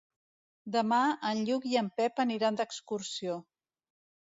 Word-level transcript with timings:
Demà 0.75 1.01
en 1.33 1.43
Lluc 1.51 1.69
i 1.75 1.79
en 1.85 1.95
Pep 2.01 2.25
aniran 2.27 2.61
d'excursió. 2.61 3.41